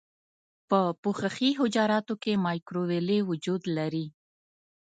[0.69, 4.05] په پوښښي حجراتو کې مایکروویلې وجود لري.